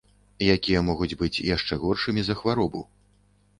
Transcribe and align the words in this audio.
Якія 0.55 0.81
могуць 0.87 1.17
быць 1.19 1.43
яшчэ 1.51 1.79
горшымі 1.85 2.21
за 2.31 2.39
хваробу. 2.43 2.85